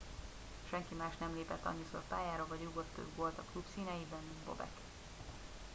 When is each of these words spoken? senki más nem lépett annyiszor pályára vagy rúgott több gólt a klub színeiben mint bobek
senki 0.71 0.95
más 0.95 1.13
nem 1.19 1.33
lépett 1.35 1.65
annyiszor 1.65 2.01
pályára 2.07 2.47
vagy 2.47 2.63
rúgott 2.63 2.89
több 2.95 3.07
gólt 3.15 3.37
a 3.37 3.43
klub 3.51 3.65
színeiben 3.75 4.19
mint 4.27 4.45
bobek 4.45 4.77